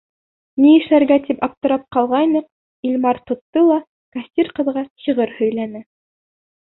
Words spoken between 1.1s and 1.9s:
тип аптырап